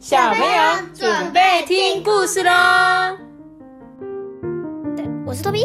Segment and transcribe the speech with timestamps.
[0.00, 3.18] 小朋友准备听故事喽！
[5.26, 5.62] 我是托比，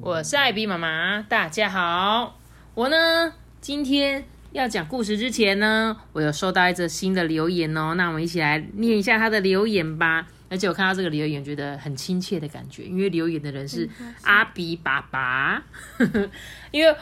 [0.00, 2.36] 我是艾比妈妈，大家好。
[2.74, 7.94] 我呢，今天要讲故事之前呢，我有收到一则新的留言哦。
[7.94, 10.26] 那我们一起来念一下他的留言吧。
[10.50, 13.88] 而且我看到这个留言，觉得很亲切的感觉，因为留言的人是
[14.22, 15.62] 阿比爸爸，
[16.72, 16.92] 因为。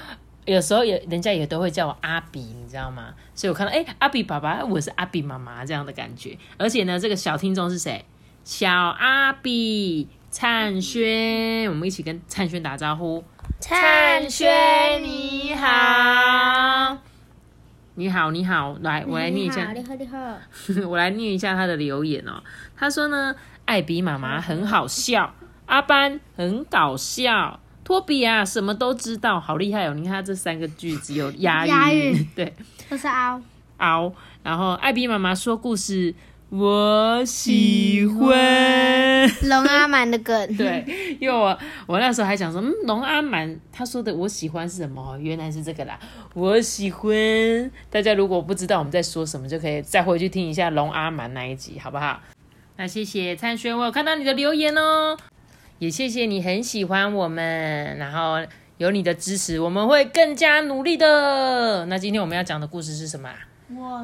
[0.47, 3.15] 有时候也人家也都会叫我阿比，你知道吗？
[3.35, 6.37] 所以我看到哎，阿比爸爸，我是阿比妈妈这样的感觉。
[6.59, 8.05] 而且呢，这个小听众是谁？
[8.45, 13.25] 小阿比灿轩，我们一起跟灿轩打招呼。
[13.59, 16.99] 灿轩你好，
[17.95, 20.39] 你好你好，来我来念一下，你好你好，
[20.87, 22.43] 我来念一下他的留言哦。
[22.77, 27.61] 他说呢，艾比妈妈很好笑，阿班很搞笑。
[27.85, 29.95] 托比啊，什么都知道，好厉害哦！
[29.95, 32.53] 你看他这三个句子有押韵， 对，
[32.89, 33.41] 都是凹
[33.77, 34.13] 凹。
[34.43, 36.15] 然后艾比妈妈说故事，
[36.49, 40.35] 我喜欢龙阿满的梗。
[40.57, 45.19] 对，因为我我那时候还想说，嗯，龙阿满他说的我喜欢是什么？
[45.19, 45.99] 原来是这个啦，
[46.33, 47.13] 我喜欢。
[47.91, 52.21] 大家如果不知道我们在说什么，就可以再回去听一下龙阿满那一集，好不好？
[52.77, 55.17] 那谢谢灿轩，我有看到你的留言哦。
[55.85, 58.37] 也谢谢你很喜欢我们，然后
[58.79, 61.85] 有你的支持，我们会更加努力的。
[61.87, 63.29] 那今天我们要讲的故事是什么？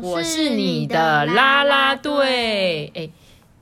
[0.02, 2.92] 我是你的啦啦队。
[2.94, 3.08] 哎，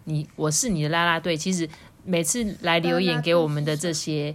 [0.05, 1.37] 你我是你的啦啦队。
[1.37, 1.69] 其实
[2.05, 4.35] 每次来留言给我们的这些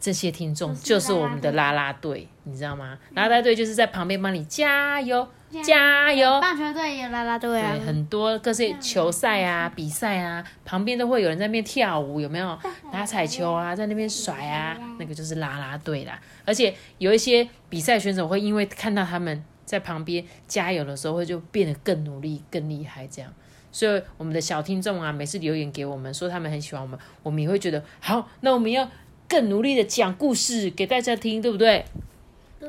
[0.00, 2.98] 这些听众，就是我们的啦啦队，你知道吗？
[3.14, 5.28] 啦啦队就是在旁边帮你加油。
[5.64, 6.40] 加油！
[6.40, 12.56] 棒球队也啦啦队啊，对，很多各式球赛啊、比赛啊，旁边都会有人在那边跳舞，有没有？
[12.92, 16.16] 打彩球啊，在那边甩啊，那个就是啦啦队啦。
[16.44, 23.32] 而且有一些比赛选手会因为看到他们在旁边加油的时候，会就变得更努力、更厉害这样。
[23.72, 28.88] 所以我们的小听众啊，每次留言给我们说他们很喜欢我们，我们也会觉得好，那我们要
[29.30, 31.86] 更努力的讲故事给大家听，对不对？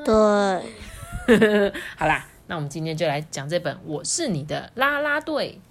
[0.06, 1.74] 对。
[1.98, 2.28] 好啦。
[2.48, 5.62] 那我们今天就来讲这本《我是你的啦啦队》。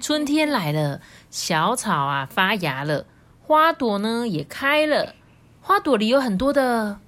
[0.00, 3.06] 春天来了，小草啊发芽了，
[3.40, 5.14] 花朵呢也开了，
[5.62, 6.98] 花朵里有很多的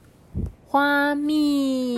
[0.66, 1.96] 花蜜。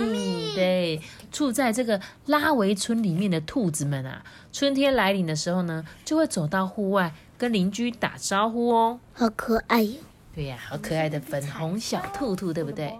[0.53, 1.01] 对，
[1.31, 8.99] 住在这个拉维村里面的兔子们啊，春天来临的时候呢，就会走到户外跟邻居打招呼哦。
[9.13, 9.93] 好可爱哟！
[10.39, 12.97] 对呀，好可爱的粉红小兔兔，对不对？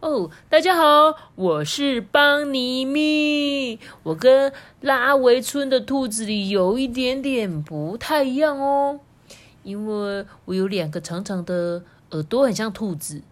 [0.00, 3.78] 哦，大家好，我是邦尼咪。
[4.02, 9.00] 我跟拉维村的兔子里有一点点不太一样哦，
[9.62, 13.22] 因为我有两个长长的耳朵，很像兔子；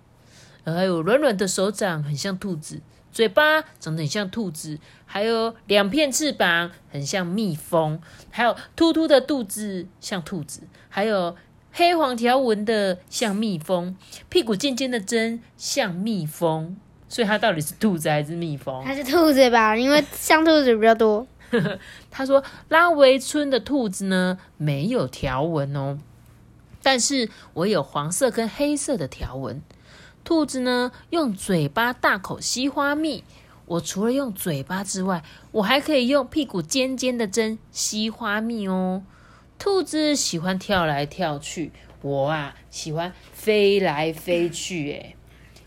[0.64, 2.76] 还有软软的手掌，很像兔子；
[3.12, 7.98] 嘴巴长得很像兔子；还有两片翅膀，很像蜜蜂；
[8.30, 11.36] 还有突突的肚子，像兔子；还有。
[11.72, 13.96] 黑黄条纹的像蜜蜂，
[14.28, 16.76] 屁股尖尖的针像蜜蜂，
[17.08, 18.82] 所以它到底是兔子还是蜜蜂？
[18.84, 21.26] 它是兔子吧，因为像兔子比较多。
[22.10, 25.98] 他说拉维村的兔子呢没有条纹哦，
[26.82, 29.62] 但是我有黄色跟黑色的条纹。
[30.24, 33.24] 兔子呢用嘴巴大口吸花蜜，
[33.64, 39.02] 我除了用嘴巴之外，我还可以用屁股尖尖的针吸花蜜哦。
[39.58, 44.92] 兔子喜欢跳来跳去，我啊喜欢飞来飞去。
[44.92, 45.16] 诶，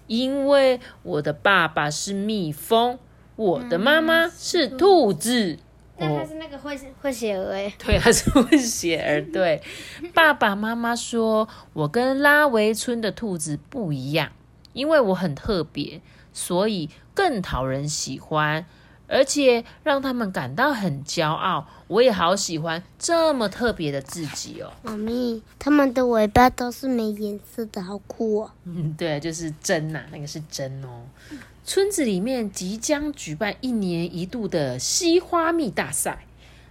[0.07, 2.97] 因为我的爸爸是蜜蜂，
[3.35, 5.59] 我的妈妈是兔子。
[5.97, 9.21] 那他是那个会会写儿诶，对，他是会写儿。
[9.31, 9.61] 对，
[10.13, 14.31] 爸爸妈妈说我跟拉维村的兔子不一样，
[14.73, 16.01] 因为我很特别，
[16.33, 18.65] 所以更讨人喜欢。
[19.11, 24.71] 而且让他们感到很骄傲，我也好喜欢这么特别的自己哦。
[24.83, 28.51] 妈咪，他们的尾巴都是没颜色的，好酷哦。
[28.63, 31.03] 嗯，对，就是针呐，那个是针哦。
[31.65, 36.25] 村子里面即将举办一年一度的西花蜜大赛，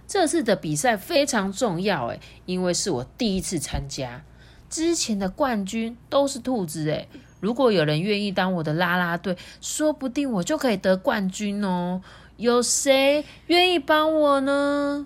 [0.07, 4.23] 这次的比赛非常重要诶，因为是我第一次参加，
[4.67, 7.07] 之前的冠军都是兔子诶。
[7.39, 12.01] 如果有人愿意当我的啦啦队，说不定我就可以得冠军哦。
[12.37, 15.05] 有谁愿意帮我呢？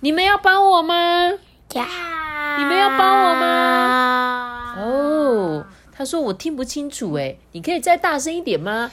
[0.00, 0.94] 你们要帮我吗？
[1.72, 2.58] 呀！
[2.58, 4.74] 你们要帮我吗？
[4.78, 8.90] 哦，他说我听不清楚，哎，你可以再大声一点吗？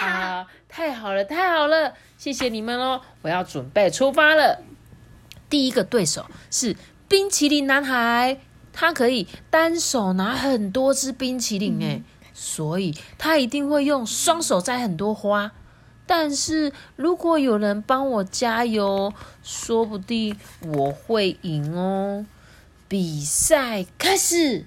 [0.00, 0.08] 呀！
[0.08, 3.00] 啊，太好了，太好了，谢谢你们哦！
[3.22, 4.62] 我要准备出发了。
[5.50, 6.76] 第一个对手是
[7.08, 8.38] 冰淇淋男孩，
[8.72, 12.02] 他可以单手拿很多只冰淇淋，哎。
[12.38, 15.52] 所以他一定会用双手摘很多花。
[16.06, 19.12] 但是如果有人帮我加油，
[19.42, 22.26] 说不定我会赢哦。
[22.86, 24.66] 比赛开始，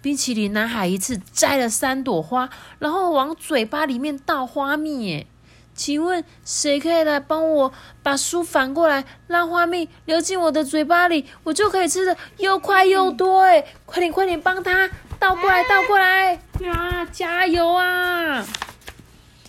[0.00, 5.06] 冰淇淋男孩一次摘了三朵花，然后往嘴巴里面倒花蜜。
[5.06, 5.26] 耶，
[5.74, 7.72] 请问谁可以来帮我
[8.04, 13.40] 把书反过来，让花蜜流进我的嘴巴里，我就可以吃的又快又多？
[13.40, 17.04] 哎，快点快点，帮他倒过来倒过来啊！
[17.12, 18.44] 加油啊！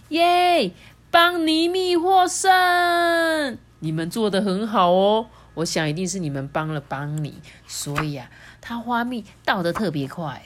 [0.10, 0.72] 耶！
[1.10, 5.28] 邦尼蜜获胜，你们做的很好哦。
[5.56, 8.30] 我想一定是你们帮了邦尼，所以啊，
[8.62, 10.42] 他花蜜倒的特别快。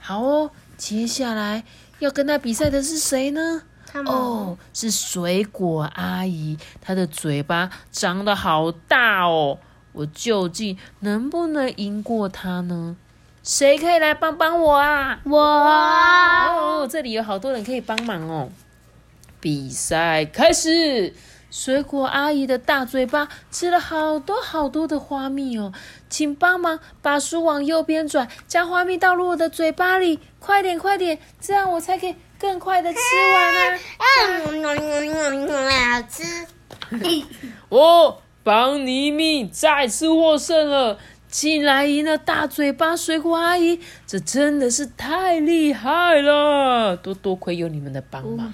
[0.00, 1.64] 好哦，接下来
[2.00, 3.62] 要跟他比赛的是谁呢？
[4.06, 9.58] 哦，是水果阿姨，她的嘴巴长得好大哦。
[9.92, 12.96] 我究竟能不能赢过她呢？
[13.42, 15.20] 谁可以来帮帮我啊？
[15.24, 18.48] 我哦，这里有好多人可以帮忙哦。
[19.40, 21.12] 比赛开始，
[21.50, 25.72] 水果阿姨的大嘴巴吃了好多好多的花蜜哦，
[26.08, 32.98] 请帮忙把书往右边转，将花蜜倒入我的嘴巴里，快点快点，这样我才可以更快的吃
[33.34, 33.54] 完
[33.98, 34.06] 啊！
[35.96, 36.22] 好吃。
[37.68, 40.98] 哦，邦尼蜜再次获胜了，
[41.32, 46.94] 竟然赢了大嘴巴水果阿姨，这真的是太厉害了！
[46.94, 48.52] 多多亏有你们的帮忙。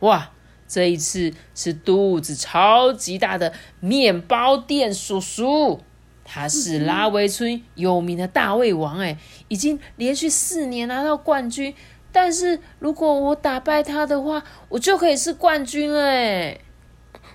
[0.00, 0.30] 哇，
[0.68, 5.80] 这一次是肚子超级大的面包店叔叔，
[6.22, 9.16] 他是拉维村有名的大胃王，哎，
[9.48, 11.74] 已经连续四年拿到冠军。
[12.12, 16.58] 但是如果我打败他的话，我就可以是冠军了，哎。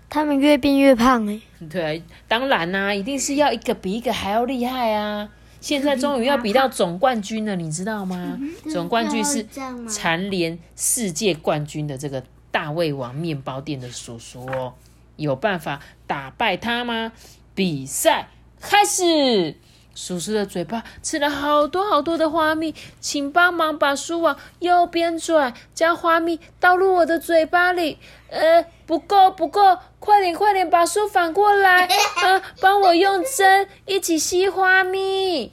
[0.10, 1.40] 他们越变越胖，哎。
[1.70, 5.30] 对，当然啦，一定是要一个比一个还要厉害啊！
[5.60, 8.40] 现在终于要比到总冠军了，你知道吗？
[8.72, 9.46] 总冠军是
[9.90, 12.24] 蝉联世界冠军的这个。
[12.50, 14.74] 大胃王面包店的叔叔哦，
[15.16, 17.12] 有办法打败他吗？
[17.54, 19.56] 比赛开始，
[19.98, 27.98] 叔叔的嘴巴吃了好多好多的花蜜，请帮忙把书往右边转，将花蜜倒入我的嘴巴里。
[28.30, 31.86] 呃，不够不够，快点快点，把书反过来，
[32.22, 35.52] 啊，帮我用针一起吸花蜜。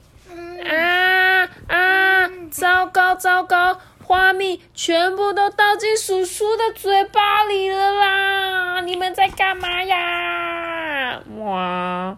[0.69, 3.79] 啊啊，糟糕糟糕！
[4.03, 8.81] 花蜜全部都倒进叔叔的嘴巴里了啦！
[8.81, 11.19] 你们在干嘛呀？
[11.39, 12.15] 哇！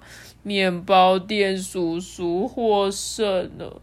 [0.47, 3.81] 面包店叔叔获胜了。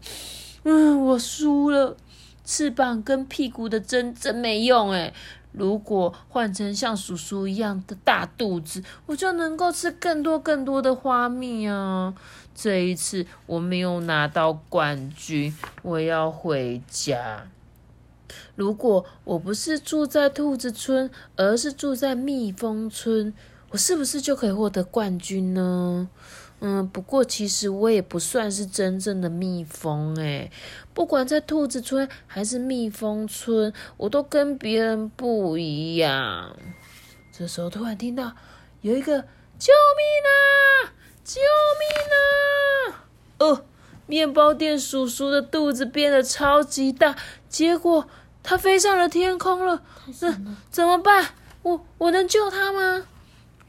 [0.63, 1.95] 嗯，我输了。
[2.43, 5.13] 翅膀跟屁股的针真没用哎。
[5.51, 12.13] 如果换成像叔叔一样的大肚子，我就能够吃更多更多的花蜜啊！
[12.53, 17.47] 这一次我没有拿到冠军，我要回家。
[18.55, 23.33] 如果我不是住在兔子村，而是住在蜜蜂村，
[23.69, 26.09] 我是不是就可以获得冠军呢？
[26.67, 30.51] 嗯，不过其实我也不算是真正的蜜蜂诶，
[30.95, 36.57] 不管在兔子村还是蜜蜂村，我都跟别人不一样。
[37.31, 38.33] 这时候突然听到
[38.81, 39.21] 有一个
[39.59, 40.89] “救命啊！
[41.23, 41.39] 救
[41.79, 41.85] 命
[42.15, 43.05] 啊！”
[43.37, 43.65] 哦，
[44.07, 47.15] 面包店叔叔的肚子变得超级大，
[47.47, 48.09] 结果。
[48.41, 49.83] 他飞上了天空了，
[50.21, 50.35] 那
[50.71, 51.29] 怎么办？
[51.61, 53.05] 我我能救他吗？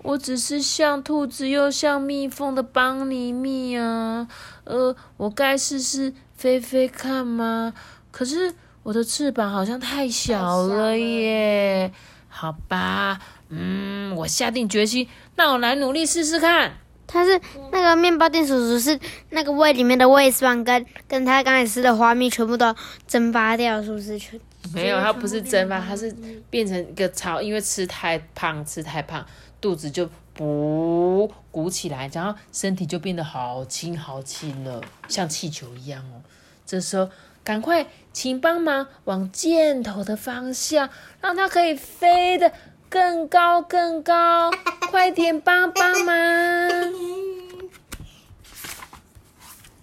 [0.07, 4.29] 我只是像兔子又像蜜蜂的邦尼蜜啊，
[4.63, 7.75] 呃，我该试试飞飞看吗？
[8.13, 11.91] 可是我的翅膀好像太小了耶。
[12.29, 16.75] 好吧，嗯，我下定决心，那我来努力试试看。
[17.09, 17.41] 他是
[17.73, 18.99] 那个面包店叔叔，是
[19.31, 22.75] 那个胃里面的胃酸跟跟他刚才吃的花蜜全部都
[23.09, 24.17] 蒸发掉，是不是？
[24.19, 24.39] 全
[24.73, 26.15] 没有，它不是蒸发，它是
[26.51, 29.25] 变成一个超，因为吃太胖，吃太胖，
[29.61, 36.23] 肚子就不鼓起来，然后身体就变得好轻好轻了，像气球一样哦。
[36.65, 37.09] 这时候
[37.45, 40.89] 赶快请帮忙往箭头的方向，
[41.21, 42.53] 让它可以飞得
[42.89, 44.51] 更高更高，
[44.91, 46.15] 快点帮帮忙！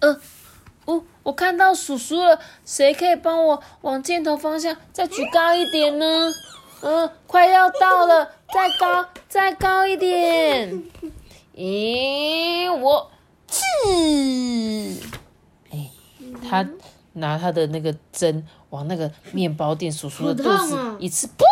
[0.00, 0.20] 呃。
[1.24, 6.06] 哦，我看到叔叔了，谁可以帮我往箭头方向再举高一点呢？
[6.82, 10.84] 嗯，快要到了，再高，再高一点。
[11.56, 13.10] 咦，我
[13.48, 13.62] 刺！
[15.70, 15.90] 哎，
[16.48, 16.66] 他
[17.14, 21.42] 拿他的那个针往那个面包店叔叔的肚子一次，噗！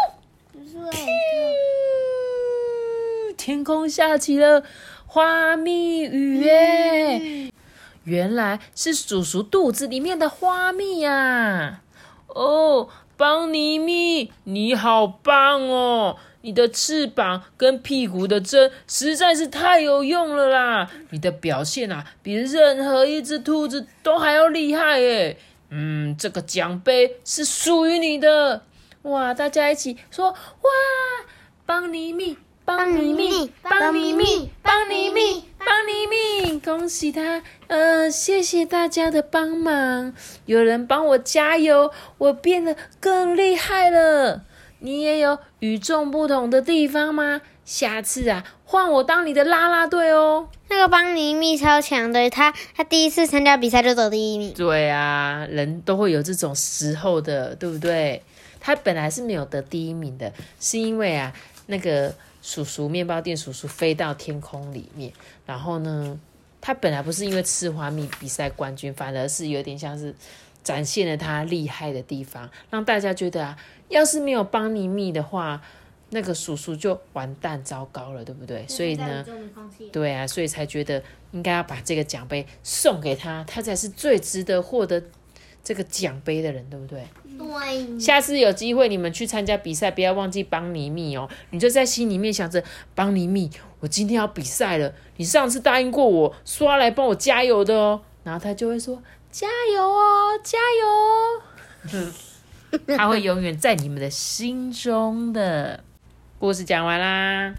[3.38, 4.62] 天空下起了
[5.06, 7.51] 花蜜雨耶！
[8.04, 11.80] 原来是叔叔肚子里面的花蜜呀！
[12.28, 16.16] 哦，邦尼蜜，你好棒哦！
[16.40, 20.90] 你的翅膀跟屁股的针实在是太有用了啦！
[21.11, 25.38] 你的表现啊，比任何一只兔子都还要厉害耶！
[25.71, 28.62] 嗯，这个奖杯是属于你的。
[29.02, 30.37] 哇，大家一起说哇，
[31.64, 35.44] 邦尼蜜，邦尼蜜，邦尼蜜，邦尼蜜，
[35.82, 36.60] 帮你蜜！
[36.60, 40.14] 恭喜他，呃，谢谢大家的帮忙，
[40.46, 44.42] 有人帮我加油，我变得更厉害了。
[44.78, 47.40] 你也有与众不同的地方吗？
[47.64, 50.48] 下次啊，换我当你的啦啦队哦。
[50.68, 54.54] 那个邦尼密超强的，他他第一次参加比赛就得第一名。
[54.54, 58.22] 对啊，人都会有这种时候的，对不对？
[58.60, 61.32] 他本来是没有得第一名的，是因为啊，
[61.72, 65.10] 那个叔叔面包店叔叔飞到天空里面，
[65.46, 66.20] 然后呢，
[66.60, 70.14] 他本来不是因为吃花蜜比赛冠军，反而是有点像是
[70.62, 75.62] 展现了他厉害的地方，让大家觉得啊，要是没有帮尼蜜的话，
[76.10, 78.68] 那个叔叔就完蛋糟糕了，对不对？
[78.68, 79.24] 所以呢，
[79.90, 85.02] 对啊，所以才觉得应该要把这个奖杯送给他，他才是最值得获得
[85.64, 87.07] 这个奖杯的人，对不对？
[87.38, 91.28] 对，下次有机会你们去参加比赛，不要忘记帮尼蜜哦。
[91.50, 92.62] 你就在心里面想着，
[92.95, 93.50] 帮尼蜜，
[93.81, 98.02] 我今天要比赛了，你上次答应过我，说要来帮我加油的哦。
[98.25, 102.12] 然后他就会说加油哦，加油哦。
[102.97, 105.83] 他会永远在你们的心中的。
[106.38, 107.54] 故事讲完啦。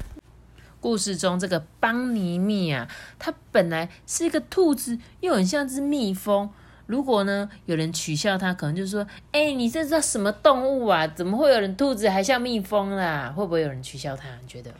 [0.79, 6.49] 故事中这个邦尼蜜啊，它本来是一个兔子，又很像只蜜蜂。
[6.85, 11.07] 如果呢，有人取笑他，可能就说：“哎、你这是什么动物啊？
[11.07, 14.27] 怎么会有人兔子还像蜜蜂啦？”会不会有人取笑他？
[14.41, 14.71] 你觉得？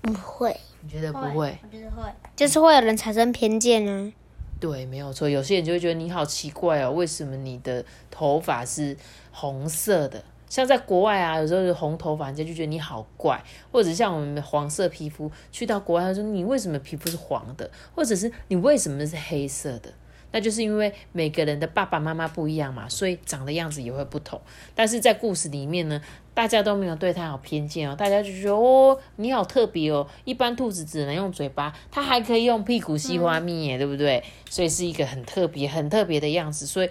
[0.00, 1.58] 不会，你觉得不会？
[1.62, 2.02] 我觉得会，
[2.36, 4.12] 就是会有人产生偏见啊。
[4.60, 5.28] 对，没有错。
[5.28, 8.96] 有些人就会觉得你好奇怪哦，为什么你的头发是
[9.32, 10.22] 红色的？
[10.48, 13.36] 像在国外啊，有时候是红头发，人家就觉得你好怪；
[13.70, 17.70] 或者像我们黄色皮肤，去到国外，他说你为什么皮肤是黄的？
[17.94, 19.92] 或者是你为什么是黑色的？
[20.30, 24.40] 那就是因为每个人的爸爸妈妈不一样嘛，所以长的样子也会不同。
[24.74, 26.00] 但是在故事里面呢，
[26.34, 30.06] 大家都没有对它有偏见哦，大家就觉得哦，你好特别哦。
[30.24, 34.22] 一般兔子只能用嘴巴，它还可以用屁股吸花蜜耶，对不对？
[34.50, 36.66] 所以是一个很特别、很特别的样子。
[36.66, 36.90] 所以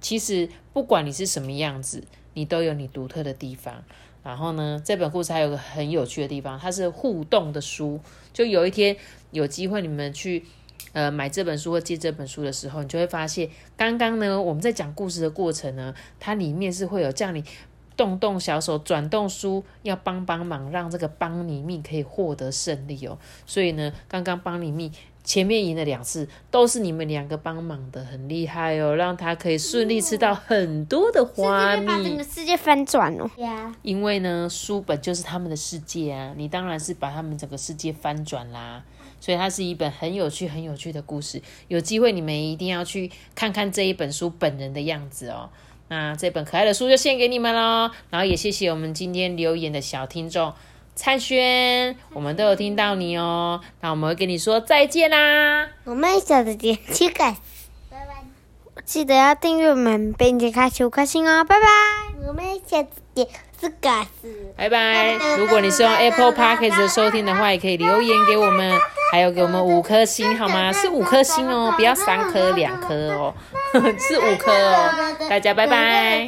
[0.00, 3.82] 其实不管你是什么样子，你都有你独特的地方。
[4.22, 7.98] 然后呢，这本故事还有个很有趣的地方，它是互动的书。
[8.32, 8.96] 就有一天
[9.32, 10.44] 有机会你们去。
[10.96, 17.44] 呃，买这本书或借这本书的时候，你就会发现，刚刚呢，我们在讲故事的过程呢，它里面是会有叫你
[17.94, 23.18] 动动小手、转动书，要帮帮忙，让这个帮你蜜可以获得胜利哦。
[23.44, 24.90] 所以呢，刚刚帮你蜜
[25.22, 32.24] 前面赢了两次，都是你们两个帮忙的，很厉害哦，让他可以顺利吃到很多的花蜜把整个。
[32.24, 33.30] 世界翻转哦。
[33.36, 38.82] 呀，因为呢，书本就是他们的世界啊，你当然是把他们整个世界翻转啦。
[39.20, 41.42] 所以它是一本很有趣、很有趣的故事。
[41.68, 45.50] 有机会你们一定要去看看这一本书本人的样子哦。
[45.88, 47.90] 那这本可爱的书就献给你们喽。
[48.10, 50.52] 然后也谢谢我们今天留言的小听众
[50.94, 53.60] 灿轩，我们都有听到你哦。
[53.80, 55.68] 那我们会跟你说再见啦。
[55.84, 57.36] 我们下次见去改，
[57.90, 58.24] 拜拜。
[58.84, 61.66] 记得要订阅我们，并且开启五颗星哦，拜拜。
[62.26, 63.28] 我们小的点
[63.60, 64.28] 是改死。
[64.56, 65.14] 拜拜！
[65.38, 68.78] 如果你是用 Apple Podcast 收听的话，也可以留言给我们，
[69.12, 70.72] 还有给我们五颗星好吗？
[70.72, 73.34] 是五颗星哦，不要三颗两颗哦，
[73.98, 74.90] 是五颗哦。
[75.28, 76.26] 大家拜拜。